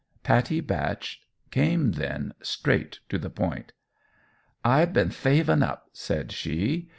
Pattie 0.23 0.61
Batch 0.61 1.21
came 1.51 1.91
then 1.91 2.33
straight 2.41 3.01
to 3.09 3.19
the 3.19 3.29
point. 3.29 3.71
"I 4.65 4.85
been 4.85 5.09
thavin' 5.11 5.61
up," 5.61 5.89
said 5.93 6.31
she. 6.31 6.89